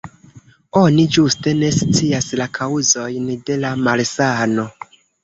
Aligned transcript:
Oni 0.79 1.03
ĝuste 1.17 1.53
ne 1.59 1.69
scias 1.75 2.29
la 2.39 2.47
kaŭzojn 2.59 3.29
de 3.51 3.59
la 3.67 3.75
malsano. 3.89 4.65